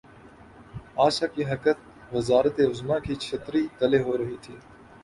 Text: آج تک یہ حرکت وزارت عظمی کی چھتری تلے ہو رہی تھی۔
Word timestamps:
آج 1.05 1.13
تک 1.19 1.31
یہ 1.39 1.45
حرکت 1.51 1.77
وزارت 2.15 2.59
عظمی 2.69 2.99
کی 3.05 3.15
چھتری 3.23 3.63
تلے 3.79 3.99
ہو 4.03 4.17
رہی 4.17 4.37
تھی۔ 4.41 4.55